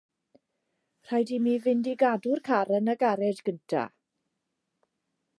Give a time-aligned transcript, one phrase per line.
[1.09, 3.93] Rhaid i mi fynd i gadw'r car yn y garej gyntaf.